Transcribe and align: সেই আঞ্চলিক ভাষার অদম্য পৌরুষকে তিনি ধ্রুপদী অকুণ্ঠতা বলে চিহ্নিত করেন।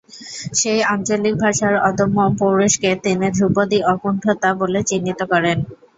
সেই 0.53 0.79
আঞ্চলিক 0.93 1.35
ভাষার 1.37 1.75
অদম্য 1.87 2.17
পৌরুষকে 2.39 2.89
তিনি 3.03 3.27
ধ্রুপদী 3.35 3.79
অকুণ্ঠতা 3.93 4.49
বলে 4.59 4.79
চিহ্নিত 4.89 5.19
করেন। 5.31 5.57